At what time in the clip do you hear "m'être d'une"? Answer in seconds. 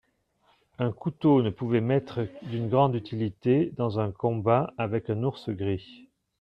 1.79-2.69